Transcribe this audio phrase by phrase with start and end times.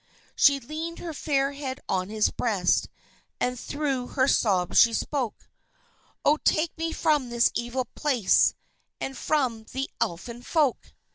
[0.35, 2.89] She leaned her fair head on his breast,
[3.39, 5.47] and through her sobs she spoke:
[6.25, 8.55] "Oh, take me from this evil place,
[8.99, 10.95] and from the Elfin folk!